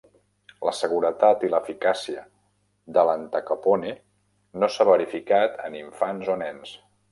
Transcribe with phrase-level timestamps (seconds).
[0.67, 2.23] La seguretat i eficàcia
[2.97, 3.93] de l'Entacapone
[4.63, 6.77] no s'ha verificat en infants o nens.